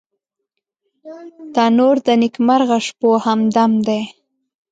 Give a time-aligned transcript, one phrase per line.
[1.53, 4.01] تنور د نیکمرغه شپو همدم دی